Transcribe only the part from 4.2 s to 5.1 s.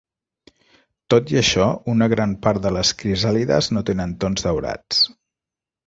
tons daurats.